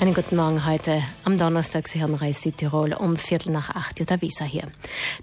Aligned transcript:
Einen 0.00 0.14
guten 0.14 0.36
Morgen 0.36 0.64
heute 0.64 1.02
am 1.24 1.36
Donnerstag. 1.36 1.86
Sie 1.86 2.00
hören 2.00 2.14
Reis 2.14 2.40
Südtirol 2.40 2.94
um 2.94 3.18
Viertel 3.18 3.52
nach 3.52 3.68
acht. 3.68 4.00
Jutta 4.00 4.22
Wieser 4.22 4.46
hier. 4.46 4.62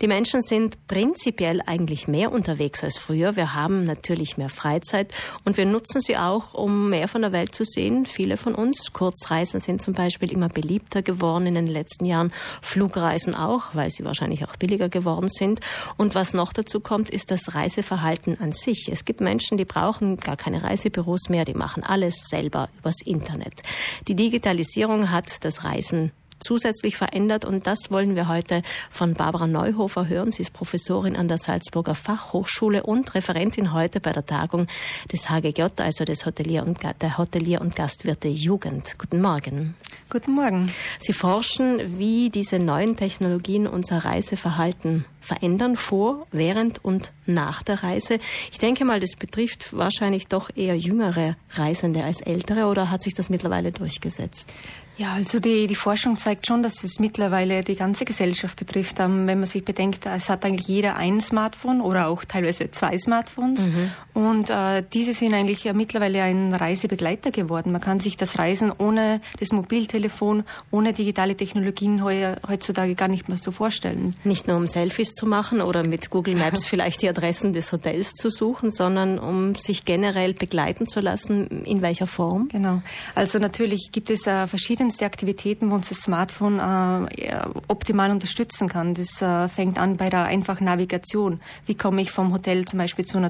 Die 0.03 0.07
Menschen 0.07 0.43
sind 0.43 0.87
prinzipiell 0.87 1.63
eigentlich 1.65 2.07
mehr 2.07 2.31
unterwegs 2.31 2.83
als 2.83 2.95
früher. 2.95 3.35
Wir 3.35 3.55
haben 3.55 3.81
natürlich 3.81 4.37
mehr 4.37 4.51
Freizeit 4.51 5.15
und 5.45 5.57
wir 5.57 5.65
nutzen 5.65 5.99
sie 5.99 6.15
auch, 6.15 6.53
um 6.53 6.91
mehr 6.91 7.07
von 7.07 7.23
der 7.23 7.31
Welt 7.31 7.55
zu 7.55 7.63
sehen. 7.63 8.05
Viele 8.05 8.37
von 8.37 8.53
uns. 8.53 8.93
Kurzreisen 8.93 9.59
sind 9.61 9.81
zum 9.81 9.95
Beispiel 9.95 10.31
immer 10.31 10.47
beliebter 10.47 11.01
geworden 11.01 11.47
in 11.47 11.55
den 11.55 11.65
letzten 11.65 12.05
Jahren. 12.05 12.31
Flugreisen 12.61 13.33
auch, 13.33 13.73
weil 13.73 13.89
sie 13.89 14.05
wahrscheinlich 14.05 14.45
auch 14.45 14.57
billiger 14.57 14.89
geworden 14.89 15.27
sind. 15.27 15.59
Und 15.97 16.13
was 16.13 16.35
noch 16.35 16.53
dazu 16.53 16.81
kommt, 16.81 17.09
ist 17.09 17.31
das 17.31 17.55
Reiseverhalten 17.55 18.39
an 18.39 18.51
sich. 18.51 18.89
Es 18.91 19.05
gibt 19.05 19.21
Menschen, 19.21 19.57
die 19.57 19.65
brauchen 19.65 20.17
gar 20.17 20.37
keine 20.37 20.63
Reisebüros 20.63 21.29
mehr. 21.29 21.45
Die 21.45 21.55
machen 21.55 21.81
alles 21.81 22.27
selber 22.29 22.69
übers 22.77 23.01
Internet. 23.03 23.63
Die 24.07 24.15
Digitalisierung 24.15 24.66
Digitalisierung 24.67 25.11
hat 25.11 25.45
das 25.45 25.63
Reisen 25.63 26.11
zusätzlich 26.39 26.97
verändert 26.97 27.45
und 27.45 27.65
das 27.65 27.89
wollen 27.89 28.15
wir 28.15 28.27
heute 28.27 28.61
von 28.91 29.13
Barbara 29.13 29.47
Neuhofer 29.47 30.07
hören. 30.07 30.31
Sie 30.31 30.43
ist 30.43 30.53
Professorin 30.53 31.15
an 31.15 31.27
der 31.27 31.37
Salzburger 31.37 31.95
Fachhochschule 31.95 32.83
und 32.83 33.15
Referentin 33.15 33.73
heute 33.73 33.99
bei 33.99 34.11
der 34.11 34.25
Tagung 34.25 34.67
des 35.11 35.29
HGJ, 35.29 35.63
also 35.77 36.05
des 36.05 36.25
Hotelier 36.25 36.63
und, 36.63 36.79
der 37.01 37.17
Hotelier- 37.17 37.61
und 37.61 37.75
Gastwirte 37.75 38.27
Jugend. 38.27 38.99
Guten 38.99 39.21
Morgen. 39.21 39.75
Guten 40.09 40.35
Morgen. 40.35 40.71
Sie 40.99 41.13
forschen, 41.13 41.97
wie 41.97 42.29
diese 42.29 42.59
neuen 42.59 42.95
Technologien 42.97 43.65
unser 43.65 44.05
Reiseverhalten 44.05 45.05
verändern 45.27 45.75
vor, 45.75 46.25
während 46.31 46.83
und 46.83 47.11
nach 47.25 47.61
der 47.61 47.83
Reise. 47.83 48.19
Ich 48.51 48.59
denke 48.59 48.85
mal, 48.85 48.99
das 48.99 49.15
betrifft 49.17 49.75
wahrscheinlich 49.75 50.27
doch 50.27 50.49
eher 50.55 50.77
jüngere 50.77 51.35
Reisende 51.51 52.03
als 52.03 52.21
ältere 52.21 52.65
oder 52.67 52.89
hat 52.89 53.01
sich 53.01 53.13
das 53.13 53.29
mittlerweile 53.29 53.71
durchgesetzt? 53.71 54.53
Ja, 54.97 55.13
also 55.13 55.39
die, 55.39 55.67
die 55.67 55.75
Forschung 55.75 56.17
zeigt 56.17 56.47
schon, 56.47 56.63
dass 56.63 56.83
es 56.83 56.99
mittlerweile 56.99 57.63
die 57.63 57.75
ganze 57.75 58.03
Gesellschaft 58.03 58.57
betrifft. 58.57 58.99
Ähm, 58.99 59.27
wenn 59.27 59.39
man 59.39 59.47
sich 59.47 59.63
bedenkt, 59.63 60.07
es 60.07 60.27
hat 60.27 60.43
eigentlich 60.43 60.67
jeder 60.67 60.95
ein 60.95 61.21
Smartphone 61.21 61.81
oder 61.81 62.07
auch 62.07 62.23
teilweise 62.23 62.71
zwei 62.71 62.97
Smartphones. 62.97 63.67
Mhm. 63.67 63.91
Und 64.17 64.49
äh, 64.49 64.81
diese 64.93 65.13
sind 65.13 65.35
eigentlich 65.35 65.63
ja 65.63 65.73
mittlerweile 65.73 66.23
ein 66.23 66.51
Reisebegleiter 66.51 67.29
geworden. 67.29 67.71
Man 67.71 67.81
kann 67.81 67.99
sich 67.99 68.17
das 68.17 68.39
Reisen 68.39 68.73
ohne 68.75 69.21
das 69.39 69.51
Mobiltelefon, 69.51 70.43
ohne 70.71 70.93
digitale 70.93 71.35
Technologien 71.35 72.03
heutzutage 72.03 72.95
gar 72.95 73.09
nicht 73.09 73.29
mehr 73.29 73.37
so 73.37 73.51
vorstellen. 73.51 74.15
Nicht 74.23 74.47
nur 74.47 74.57
um 74.57 74.65
Selfies 74.65 75.13
zu 75.13 75.27
machen 75.27 75.61
oder 75.61 75.85
mit 75.85 76.09
Google 76.09 76.33
Maps 76.33 76.65
vielleicht 76.65 77.03
die 77.03 77.09
Adressen 77.09 77.53
des 77.53 77.71
Hotels 77.71 78.13
zu 78.13 78.31
suchen, 78.31 78.71
sondern 78.71 79.19
um 79.19 79.53
sich 79.53 79.85
generell 79.85 80.33
begleiten 80.33 80.87
zu 80.87 80.99
lassen. 80.99 81.63
In 81.65 81.83
welcher 81.83 82.07
Form? 82.07 82.49
Genau. 82.51 82.81
Also 83.13 83.37
natürlich 83.37 83.89
gibt 83.91 84.09
es 84.09 84.25
äh, 84.25 84.47
verschiedenste 84.47 85.05
Aktivitäten, 85.05 85.69
wo 85.69 85.75
uns 85.75 85.89
das 85.89 85.99
Smartphone 85.99 86.57
äh, 86.57 87.39
optimal 87.67 88.09
unterstützen 88.09 88.67
kann. 88.67 88.95
Das 88.95 89.21
äh, 89.21 89.47
fängt 89.47 89.77
an 89.77 89.95
bei 89.95 90.09
der 90.09 90.23
einfachen 90.23 90.65
Navigation. 90.65 91.39
Wie 91.67 91.75
komme 91.75 92.01
ich 92.01 92.09
vom 92.09 92.33
Hotel 92.33 92.65
zum 92.65 92.79
Beispiel 92.79 93.05
zu 93.05 93.19
einer 93.19 93.29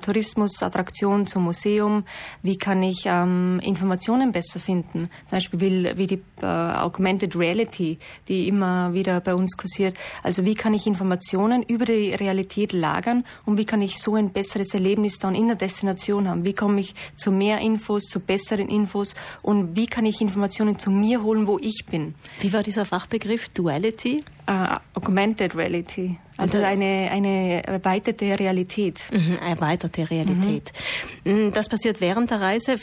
Tourismusattraktion, 0.78 1.25
zum 1.25 1.44
Museum? 1.44 2.03
Wie 2.44 2.58
kann 2.58 2.83
ich 2.83 3.03
ähm, 3.06 3.59
Informationen 3.64 4.31
besser 4.31 4.59
finden? 4.59 5.09
Zum 5.25 5.31
Beispiel 5.31 5.59
wie, 5.59 5.97
wie 5.97 6.08
die 6.08 6.22
äh, 6.42 6.45
Augmented 6.45 7.36
Reality, 7.36 7.97
die 8.28 8.47
immer 8.47 8.94
wieder 8.94 9.20
bei 9.22 9.33
uns 9.33 9.58
kursiert. 9.58 9.95
Also 10.23 10.45
wie 10.45 10.55
kann 10.55 10.73
ich 10.73 10.88
Informationen 10.88 11.64
über 11.64 11.86
die 11.86 12.11
Realität 12.11 12.73
lagern 12.73 13.25
und 13.45 13.58
wie 13.58 13.66
kann 13.66 13.81
ich 13.81 14.00
so 14.00 14.16
ein 14.16 14.31
besseres 14.31 14.73
Erlebnis 14.73 15.20
dann 15.20 15.36
in 15.36 15.48
der 15.48 15.55
Destination 15.55 16.28
haben? 16.28 16.45
Wie 16.45 16.53
komme 16.53 16.81
ich 16.81 16.95
zu 17.16 17.31
mehr 17.31 17.59
Infos, 17.59 18.03
zu 18.03 18.20
besseren 18.20 18.70
Infos 18.70 19.16
und 19.44 19.75
wie 19.75 19.88
kann 19.88 20.05
ich 20.05 20.22
Informationen 20.22 20.78
zu 20.80 20.92
mir 20.92 21.23
holen, 21.23 21.48
wo 21.48 21.58
ich 21.59 21.86
bin. 21.89 22.16
Wie 22.39 22.53
war 22.53 22.64
dieser 22.64 22.86
Fachbegriff 22.86 23.50
Duality? 23.50 24.23
Uh, 24.50 24.78
augmented 24.94 25.55
Reality. 25.55 26.17
Also, 26.38 26.57
also 26.59 26.67
eine, 26.67 27.09
eine 27.11 27.66
erweiterte 27.66 28.39
Realität. 28.39 29.02
Mhm, 29.11 29.37
erweiterte 29.42 30.09
Realität. 30.09 30.71
Mhm. 31.23 31.52
Das 31.52 31.67
passiert 31.67 31.99
während 31.99 32.30
der 32.30 32.42
Reise. 32.42 32.75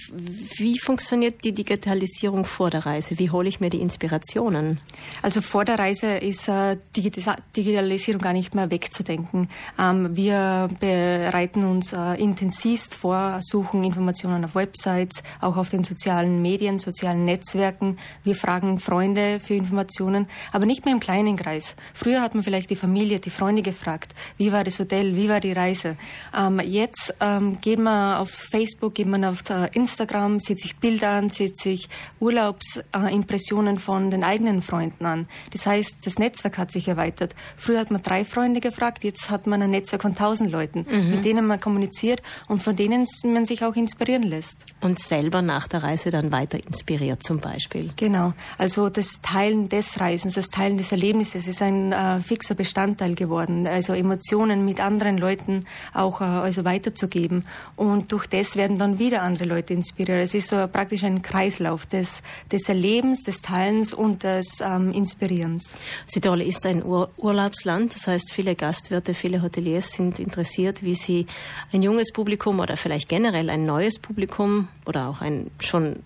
Wie 0.56 0.78
funktioniert 0.78 1.44
die 1.44 1.52
Digitalisierung 1.52 2.44
vor 2.44 2.70
der 2.70 2.84
Reise? 2.84 3.18
Wie 3.18 3.30
hole 3.30 3.48
ich 3.48 3.60
mir 3.60 3.70
die 3.70 3.80
Inspirationen? 3.80 4.80
Also 5.22 5.40
vor 5.40 5.64
der 5.64 5.78
Reise 5.78 6.08
ist 6.16 6.48
äh, 6.48 6.76
Digitalisierung 6.96 8.20
gar 8.20 8.32
nicht 8.32 8.54
mehr 8.56 8.70
wegzudenken. 8.70 9.48
Ähm, 9.78 10.16
wir 10.16 10.68
bereiten 10.80 11.64
uns 11.64 11.92
äh, 11.92 12.20
intensivst 12.20 12.94
vor, 12.94 13.38
suchen 13.40 13.84
Informationen 13.84 14.44
auf 14.44 14.56
Websites, 14.56 15.22
auch 15.40 15.56
auf 15.56 15.70
den 15.70 15.84
sozialen 15.84 16.42
Medien, 16.42 16.80
sozialen 16.80 17.24
Netzwerken. 17.24 17.98
Wir 18.24 18.34
fragen 18.34 18.80
Freunde 18.80 19.38
für 19.40 19.54
Informationen, 19.54 20.26
aber 20.52 20.66
nicht 20.66 20.84
mehr 20.84 20.92
im 20.92 21.00
kleinen 21.00 21.36
Kreis. 21.36 21.76
Früher 21.94 22.20
hat 22.20 22.34
man 22.34 22.42
vielleicht 22.42 22.70
die 22.70 22.76
Familie, 22.76 23.20
die 23.20 23.30
Freunde 23.30 23.43
Freunde 23.44 23.60
gefragt, 23.60 24.14
wie 24.38 24.52
war 24.52 24.64
das 24.64 24.78
Hotel, 24.78 25.16
wie 25.16 25.28
war 25.28 25.38
die 25.38 25.52
Reise. 25.52 25.98
Ähm, 26.34 26.60
jetzt 26.64 27.14
ähm, 27.20 27.58
geht 27.60 27.78
man 27.78 28.16
auf 28.16 28.30
Facebook, 28.30 28.94
geht 28.94 29.06
man 29.06 29.22
auf 29.22 29.42
äh, 29.50 29.68
Instagram, 29.74 30.40
sieht 30.40 30.60
sich 30.60 30.76
Bilder 30.76 31.10
an, 31.10 31.28
sieht 31.28 31.58
sich 31.58 31.90
Urlaubsimpressionen 32.20 33.76
äh, 33.76 33.78
von 33.78 34.10
den 34.10 34.24
eigenen 34.24 34.62
Freunden 34.62 35.04
an. 35.04 35.28
Das 35.52 35.66
heißt, 35.66 35.96
das 36.06 36.18
Netzwerk 36.18 36.56
hat 36.56 36.70
sich 36.70 36.88
erweitert. 36.88 37.34
Früher 37.58 37.80
hat 37.80 37.90
man 37.90 38.00
drei 38.00 38.24
Freunde 38.24 38.60
gefragt, 38.60 39.04
jetzt 39.04 39.28
hat 39.28 39.46
man 39.46 39.60
ein 39.60 39.72
Netzwerk 39.72 40.00
von 40.00 40.14
tausend 40.14 40.50
Leuten, 40.50 40.86
mhm. 40.90 41.10
mit 41.10 41.26
denen 41.26 41.46
man 41.46 41.60
kommuniziert 41.60 42.22
und 42.48 42.62
von 42.62 42.76
denen 42.76 43.04
man 43.24 43.44
sich 43.44 43.62
auch 43.62 43.76
inspirieren 43.76 44.22
lässt. 44.22 44.64
Und 44.80 45.00
selber 45.00 45.42
nach 45.42 45.68
der 45.68 45.82
Reise 45.82 46.08
dann 46.08 46.32
weiter 46.32 46.58
inspiriert 46.66 47.22
zum 47.22 47.40
Beispiel. 47.40 47.90
Genau. 47.96 48.32
Also 48.56 48.88
das 48.88 49.20
Teilen 49.20 49.68
des 49.68 50.00
Reisens, 50.00 50.32
das 50.32 50.48
Teilen 50.48 50.78
des 50.78 50.92
Erlebnisses 50.92 51.46
ist 51.46 51.60
ein 51.60 51.92
äh, 51.92 52.20
fixer 52.22 52.54
Bestandteil 52.54 53.14
geworden 53.14 53.33
geworden, 53.34 53.66
also 53.66 53.92
Emotionen 53.94 54.64
mit 54.64 54.80
anderen 54.80 55.18
Leuten 55.18 55.64
auch 55.92 56.20
äh, 56.20 56.24
also 56.24 56.64
weiterzugeben. 56.64 57.44
Und 57.76 58.12
durch 58.12 58.26
das 58.26 58.56
werden 58.56 58.78
dann 58.78 58.98
wieder 58.98 59.22
andere 59.22 59.44
Leute 59.44 59.74
inspiriert. 59.74 60.22
Es 60.22 60.34
ist 60.34 60.48
so 60.48 60.56
praktisch 60.68 61.02
ein 61.04 61.22
Kreislauf 61.22 61.86
des, 61.86 62.22
des 62.52 62.68
Erlebens, 62.68 63.22
des 63.24 63.42
Teilens 63.42 63.92
und 63.92 64.22
des 64.22 64.60
ähm, 64.60 64.92
Inspirierens. 64.92 65.74
Südtirol 66.06 66.42
ist 66.42 66.64
ein 66.66 66.84
Ur 66.84 67.10
Urlaubsland, 67.16 67.94
das 67.94 68.06
heißt, 68.06 68.32
viele 68.32 68.54
Gastwirte, 68.54 69.14
viele 69.14 69.42
Hoteliers 69.42 69.92
sind 69.92 70.18
interessiert, 70.18 70.82
wie 70.82 70.94
sie 70.94 71.26
ein 71.72 71.82
junges 71.82 72.12
Publikum 72.12 72.60
oder 72.60 72.76
vielleicht 72.76 73.08
generell 73.08 73.50
ein 73.50 73.66
neues 73.66 73.98
Publikum 73.98 74.68
oder 74.86 75.08
auch 75.08 75.20
ein 75.20 75.50
schon 75.58 75.96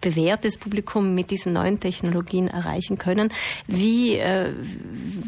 bewährtes 0.00 0.58
Publikum 0.58 1.14
mit 1.14 1.30
diesen 1.30 1.52
neuen 1.52 1.80
Technologien 1.80 2.48
erreichen 2.48 2.98
können. 2.98 3.32
Wie, 3.66 4.16
äh, 4.16 4.52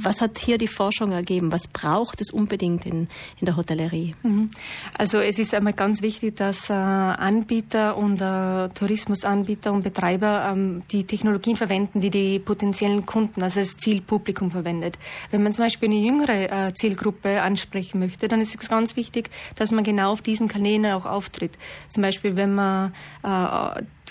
was 0.02 0.20
hat 0.20 0.38
hier 0.38 0.58
die 0.58 0.66
Forschung 0.66 1.12
ergeben? 1.12 1.52
Was 1.52 1.68
braucht 1.68 2.20
es 2.20 2.30
unbedingt 2.30 2.86
in, 2.86 3.08
in 3.40 3.46
der 3.46 3.56
Hotellerie? 3.56 4.14
Mhm. 4.22 4.50
Also 4.96 5.18
es 5.18 5.38
ist 5.38 5.54
einmal 5.54 5.72
ganz 5.72 6.02
wichtig, 6.02 6.36
dass 6.36 6.70
äh, 6.70 6.74
Anbieter 6.74 7.96
und 7.96 8.20
äh, 8.20 8.68
Tourismusanbieter 8.68 9.72
und 9.72 9.84
Betreiber 9.84 10.50
ähm, 10.50 10.82
die 10.90 11.04
Technologien 11.04 11.56
verwenden, 11.56 12.00
die 12.00 12.10
die 12.10 12.38
potenziellen 12.38 13.06
Kunden, 13.06 13.42
also 13.42 13.60
das 13.60 13.76
Zielpublikum 13.76 14.50
verwendet. 14.50 14.98
Wenn 15.30 15.42
man 15.42 15.52
zum 15.52 15.64
Beispiel 15.64 15.88
eine 15.88 15.98
jüngere 15.98 16.68
äh, 16.68 16.74
Zielgruppe 16.74 17.42
ansprechen 17.42 17.98
möchte, 17.98 18.28
dann 18.28 18.40
ist 18.40 18.60
es 18.60 18.68
ganz 18.68 18.96
wichtig, 18.96 19.30
dass 19.56 19.72
man 19.72 19.84
genau 19.84 20.12
auf 20.12 20.22
diesen 20.22 20.48
Kanälen 20.48 20.86
auch 20.86 21.06
auftritt. 21.06 21.52
Zum 21.88 22.02
Beispiel, 22.02 22.36
wenn 22.36 22.54
man 22.54 22.92
äh, 23.22 23.28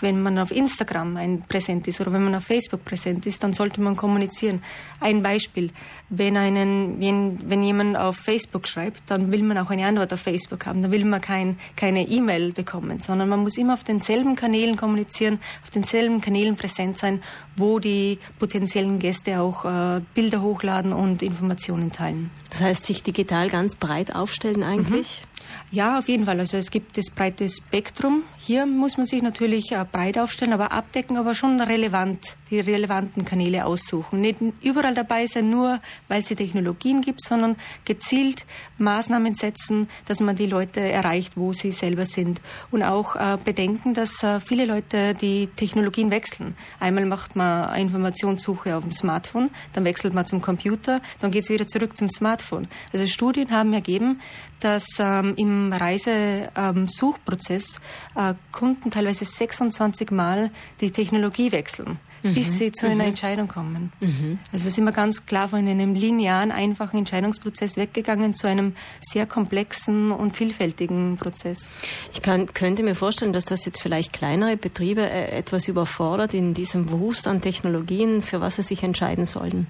wenn 0.04 0.22
man 0.22 0.38
auf 0.38 0.52
Instagram 0.52 1.18
ein 1.18 1.42
präsent 1.48 1.88
ist 1.88 2.00
oder 2.02 2.14
wenn 2.14 2.24
man 2.24 2.36
auf 2.36 2.44
Facebook 2.44 2.86
präsent 2.86 3.26
ist, 3.26 3.44
dann 3.44 3.54
sollte 3.54 3.82
man 3.82 3.96
kommunizieren. 3.96 4.62
Ein 5.00 5.24
Beispiel, 5.24 5.72
wenn, 6.10 6.38
einen, 6.38 7.00
wenn, 7.00 7.50
wenn 7.50 7.64
jemand 7.64 7.98
auf 7.98 8.18
Facebook 8.18 8.68
schreibt, 8.68 9.02
dann 9.08 9.32
will 9.32 9.44
man 9.44 9.58
auch 9.58 9.72
eine 9.72 9.86
Antwort 9.88 10.14
auf 10.14 10.20
Facebook 10.20 10.66
haben. 10.66 10.82
Dann 10.82 10.92
will 10.92 11.06
man 11.06 11.22
kein, 11.22 11.58
keine 11.76 12.08
E-Mail 12.08 12.52
bekommen, 12.52 13.00
sondern 13.00 13.30
man 13.30 13.40
muss 13.40 13.58
immer 13.58 13.74
auf 13.74 13.84
denselben 13.84 14.36
Kanälen 14.36 14.76
kommunizieren, 14.76 15.40
auf 15.64 15.72
denselben 15.72 16.22
Kanälen 16.22 16.56
präsent 16.56 16.98
sein, 16.98 17.22
wo 17.56 17.80
die 17.80 18.20
potenziellen 18.40 19.00
Gäste 19.00 19.40
auch 19.40 19.66
äh, 19.66 20.02
Bilder 20.14 20.42
hochladen 20.42 20.92
und 20.94 21.24
Informationen 21.24 21.92
teilen. 21.92 22.30
Das 22.50 22.62
heißt, 22.62 22.86
sich 22.86 23.02
digital 23.04 23.50
ganz 23.50 23.76
breit 23.76 24.14
aufstellen 24.14 24.64
eigentlich? 24.64 25.22
Mhm. 25.22 25.33
Ja, 25.72 26.00
auf 26.00 26.08
jeden 26.08 26.26
Fall. 26.26 26.40
Also 26.40 26.58
es 26.58 26.72
gibt 26.72 26.98
das 26.98 27.10
breite 27.10 27.50
Spektrum. 27.50 28.24
Hier 28.38 28.66
muss 28.66 28.98
man 28.98 29.06
sich 29.06 29.22
natürlich 29.22 29.72
äh, 29.72 29.86
breit 29.90 30.18
aufstellen, 30.18 30.54
aber 30.54 30.72
abdecken, 30.72 31.18
aber 31.18 31.36
schon 31.36 31.60
relevant 31.60 32.36
die 32.54 32.60
relevanten 32.60 33.26
Kanäle 33.26 33.66
aussuchen. 33.66 34.22
Nicht 34.22 34.38
überall 34.62 34.94
dabei 34.94 35.26
sein, 35.26 35.50
nur 35.50 35.80
weil 36.08 36.22
es 36.22 36.28
die 36.28 36.36
Technologien 36.36 37.02
gibt, 37.02 37.24
sondern 37.24 37.56
gezielt 37.84 38.46
Maßnahmen 38.78 39.34
setzen, 39.34 39.90
dass 40.06 40.20
man 40.20 40.36
die 40.36 40.46
Leute 40.46 40.80
erreicht, 40.80 41.36
wo 41.36 41.54
sie 41.54 41.72
selber 41.72 42.06
sind. 42.06 42.42
Und 42.70 42.84
auch 42.84 43.16
äh, 43.16 43.38
bedenken, 43.44 43.94
dass 43.94 44.22
äh, 44.24 44.40
viele 44.40 44.66
Leute 44.66 45.16
die 45.16 45.48
Technologien 45.48 46.12
wechseln. 46.12 46.56
Einmal 46.80 47.06
macht 47.06 47.36
man 47.36 47.66
eine 47.66 47.82
Informationssuche 47.82 48.76
auf 48.76 48.84
dem 48.84 48.92
Smartphone, 48.92 49.50
dann 49.74 49.86
wechselt 49.86 50.14
man 50.14 50.26
zum 50.26 50.42
Computer, 50.42 51.02
dann 51.20 51.32
geht 51.32 51.46
es 51.46 51.50
wieder 51.50 51.66
zurück 51.66 51.98
zum 51.98 52.10
Smartphone. 52.10 52.68
Also 52.92 53.08
Studien 53.08 53.52
haben 53.52 53.74
ergeben, 53.74 54.20
dass 54.60 54.86
ähm, 55.00 55.34
im 55.38 55.74
Reisesuchprozess 55.74 57.82
ähm, 58.16 58.32
äh, 58.32 58.34
Kunden 58.52 58.92
teilweise 58.92 59.26
26 59.26 60.12
Mal 60.12 60.52
die 60.80 60.92
Technologie 60.92 61.52
wechseln, 61.52 62.00
mhm. 62.24 62.34
bis 62.34 62.58
sie 62.58 62.72
zu 62.72 62.86
einer 62.86 63.04
mhm. 63.04 63.10
Entscheidung 63.10 63.48
kommen. 63.48 63.92
Mhm. 64.00 64.40
Also 64.52 64.66
da 64.66 64.72
sind 64.72 64.86
wir 64.86 64.92
ganz 64.92 65.26
klar 65.26 65.50
von 65.50 65.68
einem 65.68 65.94
linearen, 65.94 66.52
einfachen 66.52 66.98
Entscheidungsprozess 66.98 67.78
weggegangen 67.78 68.34
zu 68.34 68.48
einem 68.48 68.76
sehr 69.02 69.26
komplexen 69.26 70.12
und 70.12 70.36
vielfältigen 70.36 71.18
Prozess. 71.18 71.76
Ich 72.14 72.22
kann, 72.22 72.48
könnte 72.54 72.84
mir 72.84 72.96
vorstellen, 72.96 73.34
dass 73.34 73.46
das 73.46 73.66
jetzt 73.66 73.82
vielleicht 73.82 74.14
kleinere 74.14 74.58
Betriebe 74.58 75.02
äh, 75.02 75.38
etwas 75.38 75.68
überfordert 75.68 76.34
in 76.34 76.54
diesem 76.54 76.90
Wust 76.90 77.28
an 77.28 77.42
Technologien, 77.42 78.22
für 78.22 78.42
was 78.42 78.56
sie 78.56 78.64
sich 78.64 78.84
entscheiden 78.84 79.26
sollten. 79.26 79.68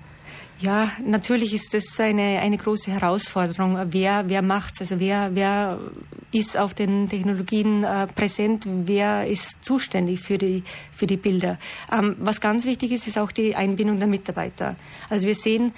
Ja, 0.59 0.91
natürlich 1.05 1.53
ist 1.53 1.73
das 1.73 1.99
eine, 1.99 2.39
eine 2.39 2.57
große 2.57 2.91
Herausforderung. 2.91 3.77
Wer, 3.89 4.29
wer 4.29 4.41
macht's? 4.41 4.79
Also 4.79 4.99
wer, 4.99 5.31
wer 5.33 5.79
ist 6.31 6.57
auf 6.57 6.73
den 6.73 7.07
Technologien 7.07 7.83
äh, 7.83 8.07
präsent? 8.07 8.65
Wer 8.65 9.27
ist 9.27 9.65
zuständig 9.65 10.21
für 10.21 10.37
die, 10.37 10.63
für 10.93 11.05
die 11.05 11.17
Bilder? 11.17 11.59
Ähm, 11.91 12.15
was 12.19 12.39
ganz 12.39 12.65
wichtig 12.65 12.91
ist, 12.91 13.07
ist 13.07 13.17
auch 13.19 13.31
die 13.31 13.55
Einbindung 13.55 13.99
der 13.99 14.07
Mitarbeiter. 14.07 14.75
Also 15.09 15.27
wir 15.27 15.35
sehen, 15.35 15.73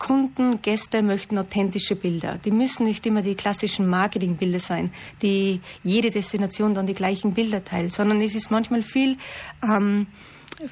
Kunden, 0.00 0.62
Gäste 0.62 1.02
möchten 1.02 1.36
authentische 1.38 1.94
Bilder. 1.94 2.38
Die 2.44 2.50
müssen 2.50 2.84
nicht 2.86 3.06
immer 3.06 3.20
die 3.20 3.34
klassischen 3.34 3.86
Marketingbilder 3.86 4.58
sein, 4.58 4.92
die 5.22 5.60
jede 5.84 6.10
Destination 6.10 6.74
dann 6.74 6.86
die 6.86 6.94
gleichen 6.94 7.34
Bilder 7.34 7.62
teilt, 7.62 7.92
sondern 7.92 8.20
es 8.22 8.34
ist 8.34 8.50
manchmal 8.50 8.82
viel 8.82 9.18
ähm, 9.62 10.06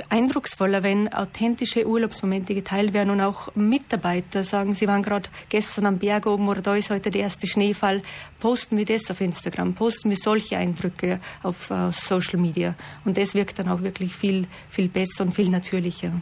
eindrucksvoller, 0.08 0.82
wenn 0.82 1.12
authentische 1.12 1.86
Urlaubsmomente 1.86 2.54
geteilt 2.54 2.92
werden 2.92 3.10
und 3.10 3.20
auch 3.20 3.54
Mitarbeiter 3.54 4.44
sagen, 4.44 4.74
sie 4.74 4.86
waren 4.86 5.02
gerade 5.02 5.28
gestern 5.48 5.86
am 5.86 5.98
Berg 5.98 6.26
oben 6.26 6.48
oder 6.48 6.62
da 6.62 6.74
ist 6.74 6.90
heute 6.90 7.10
der 7.10 7.22
erste 7.22 7.46
Schneefall. 7.46 8.02
Posten 8.40 8.76
wir 8.76 8.84
das 8.84 9.10
auf 9.10 9.20
Instagram, 9.20 9.74
posten 9.74 10.10
wir 10.10 10.16
solche 10.16 10.56
Eindrücke 10.56 11.20
auf 11.42 11.70
uh, 11.70 11.90
Social 11.90 12.38
Media. 12.38 12.74
Und 13.04 13.16
das 13.16 13.34
wirkt 13.34 13.58
dann 13.58 13.68
auch 13.68 13.82
wirklich 13.82 14.14
viel, 14.14 14.46
viel 14.70 14.88
besser 14.88 15.24
und 15.24 15.34
viel 15.34 15.48
natürlicher. 15.48 16.12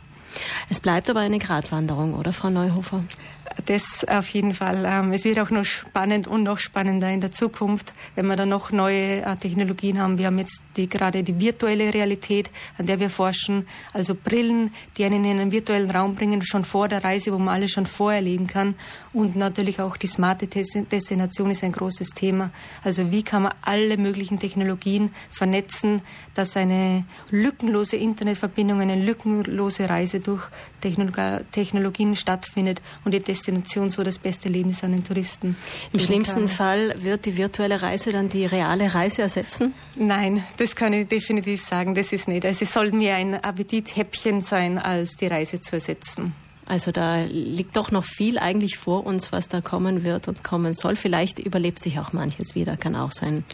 Es 0.68 0.80
bleibt 0.80 1.10
aber 1.10 1.20
eine 1.20 1.38
Gratwanderung, 1.38 2.14
oder, 2.14 2.32
Frau 2.32 2.50
Neuhofer? 2.50 3.02
Das 3.64 4.04
auf 4.06 4.28
jeden 4.30 4.52
Fall. 4.52 4.84
Ähm, 4.86 5.12
es 5.12 5.24
wird 5.24 5.38
auch 5.38 5.50
noch 5.50 5.64
spannend 5.64 6.26
und 6.26 6.42
noch 6.42 6.58
spannender 6.58 7.10
in 7.10 7.20
der 7.20 7.32
Zukunft, 7.32 7.94
wenn 8.14 8.26
wir 8.26 8.36
dann 8.36 8.50
noch 8.50 8.70
neue 8.70 9.22
äh, 9.22 9.36
Technologien 9.36 10.00
haben. 10.00 10.18
Wir 10.18 10.26
haben 10.26 10.38
jetzt 10.38 10.60
die, 10.76 10.88
gerade 10.88 11.22
die 11.22 11.38
virtuelle 11.40 11.92
Realität, 11.94 12.50
an 12.76 12.86
der 12.86 13.00
wir 13.00 13.08
forschen. 13.08 13.66
Also 13.94 14.14
Brillen, 14.14 14.72
die 14.96 15.04
einen 15.04 15.24
in 15.24 15.38
einen 15.38 15.52
virtuellen 15.52 15.90
Raum 15.90 16.14
bringen, 16.14 16.44
schon 16.44 16.64
vor 16.64 16.88
der 16.88 17.02
Reise, 17.02 17.32
wo 17.32 17.38
man 17.38 17.54
alles 17.54 17.70
schon 17.70 17.86
vorerleben 17.86 18.46
kann. 18.46 18.74
Und 19.12 19.36
natürlich 19.36 19.80
auch 19.80 19.96
die 19.96 20.08
smarte 20.08 20.46
Destination 20.46 21.50
ist 21.50 21.64
ein 21.64 21.72
großes 21.72 22.10
Thema. 22.10 22.50
Also 22.84 23.10
wie 23.10 23.22
kann 23.22 23.44
man 23.44 23.54
alle 23.62 23.96
möglichen 23.96 24.38
Technologien 24.38 25.12
vernetzen, 25.30 26.02
dass 26.34 26.56
eine 26.56 27.04
lückenlose 27.30 27.96
Internetverbindung, 27.96 28.80
eine 28.82 28.96
lückenlose 28.96 29.88
Reise 29.88 30.20
durch 30.26 30.42
Technologien 30.80 32.16
stattfindet 32.16 32.82
und 33.04 33.12
die 33.12 33.20
Destination 33.20 33.90
so 33.90 34.02
das 34.02 34.18
beste 34.18 34.46
Erlebnis 34.46 34.84
an 34.84 34.92
den 34.92 35.04
Touristen. 35.04 35.56
Im 35.92 36.00
schlimmsten 36.00 36.40
kann. 36.40 36.48
Fall 36.48 36.94
wird 36.98 37.26
die 37.26 37.36
virtuelle 37.36 37.82
Reise 37.82 38.12
dann 38.12 38.28
die 38.28 38.46
reale 38.46 38.94
Reise 38.94 39.22
ersetzen? 39.22 39.74
Nein, 39.94 40.44
das 40.56 40.76
kann 40.76 40.92
ich 40.92 41.08
definitiv 41.08 41.62
sagen. 41.62 41.94
Das 41.94 42.12
ist 42.12 42.28
nicht. 42.28 42.44
Also 42.44 42.64
es 42.64 42.72
soll 42.72 42.92
mehr 42.92 43.16
ein 43.16 43.34
Appetithäppchen 43.34 44.42
sein, 44.42 44.78
als 44.78 45.16
die 45.16 45.26
Reise 45.26 45.60
zu 45.60 45.76
ersetzen. 45.76 46.34
Also 46.66 46.90
da 46.90 47.22
liegt 47.22 47.76
doch 47.76 47.92
noch 47.92 48.04
viel 48.04 48.38
eigentlich 48.38 48.76
vor 48.76 49.06
uns, 49.06 49.30
was 49.30 49.48
da 49.48 49.60
kommen 49.60 50.04
wird 50.04 50.26
und 50.26 50.42
kommen 50.42 50.74
soll. 50.74 50.96
Vielleicht 50.96 51.38
überlebt 51.38 51.80
sich 51.80 52.00
auch 52.00 52.12
manches 52.12 52.56
wieder, 52.56 52.76
kann 52.76 52.96
auch 52.96 53.12
sein. 53.12 53.44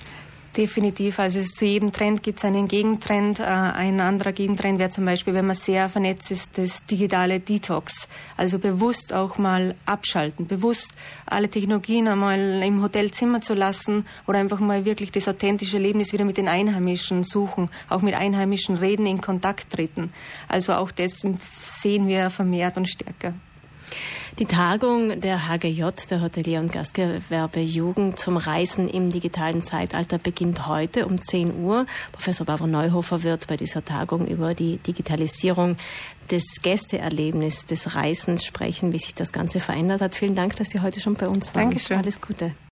Definitiv. 0.56 1.18
Also 1.18 1.40
zu 1.40 1.64
jedem 1.64 1.92
Trend 1.92 2.22
gibt 2.22 2.38
es 2.38 2.44
einen 2.44 2.68
Gegentrend. 2.68 3.40
Äh, 3.40 3.44
ein 3.44 4.00
anderer 4.00 4.32
Gegentrend 4.32 4.78
wäre 4.78 4.90
zum 4.90 5.06
Beispiel, 5.06 5.32
wenn 5.32 5.46
man 5.46 5.54
sehr 5.54 5.88
vernetzt 5.88 6.30
ist, 6.30 6.58
das 6.58 6.84
digitale 6.84 7.40
Detox. 7.40 8.06
Also 8.36 8.58
bewusst 8.58 9.14
auch 9.14 9.38
mal 9.38 9.74
abschalten, 9.86 10.46
bewusst 10.46 10.90
alle 11.24 11.48
Technologien 11.48 12.06
einmal 12.06 12.62
im 12.62 12.82
Hotelzimmer 12.82 13.40
zu 13.40 13.54
lassen 13.54 14.04
oder 14.26 14.40
einfach 14.40 14.60
mal 14.60 14.84
wirklich 14.84 15.10
das 15.10 15.26
authentische 15.26 15.78
Erlebnis 15.78 16.12
wieder 16.12 16.26
mit 16.26 16.36
den 16.36 16.48
Einheimischen 16.48 17.24
suchen, 17.24 17.70
auch 17.88 18.02
mit 18.02 18.14
Einheimischen 18.14 18.76
reden, 18.76 19.06
in 19.06 19.22
Kontakt 19.22 19.70
treten. 19.70 20.12
Also 20.48 20.74
auch 20.74 20.90
das 20.90 21.22
sehen 21.64 22.08
wir 22.08 22.28
vermehrt 22.28 22.76
und 22.76 22.90
stärker. 22.90 23.32
Die 24.38 24.46
Tagung 24.46 25.20
der 25.20 25.48
HGJ, 25.48 25.84
der 26.10 26.22
Hotelier- 26.22 26.60
und 26.60 26.72
Gastgewerbe 26.72 27.60
Jugend 27.60 28.18
zum 28.18 28.36
Reisen 28.36 28.88
im 28.88 29.12
digitalen 29.12 29.62
Zeitalter 29.62 30.18
beginnt 30.18 30.66
heute 30.66 31.06
um 31.06 31.20
10 31.20 31.62
Uhr. 31.62 31.86
Professor 32.12 32.46
Barbara 32.46 32.66
Neuhofer 32.66 33.22
wird 33.22 33.46
bei 33.46 33.56
dieser 33.56 33.84
Tagung 33.84 34.26
über 34.26 34.54
die 34.54 34.78
Digitalisierung 34.78 35.76
des 36.30 36.44
Gästeerlebnisses 36.62 37.66
des 37.66 37.94
Reisens 37.94 38.44
sprechen, 38.44 38.92
wie 38.92 38.98
sich 38.98 39.14
das 39.14 39.32
Ganze 39.32 39.60
verändert 39.60 40.00
hat. 40.00 40.14
Vielen 40.14 40.34
Dank, 40.34 40.56
dass 40.56 40.70
Sie 40.70 40.80
heute 40.80 41.00
schon 41.00 41.14
bei 41.14 41.28
uns 41.28 41.54
waren. 41.54 41.64
Dankeschön. 41.64 41.98
Alles 41.98 42.20
Gute. 42.20 42.52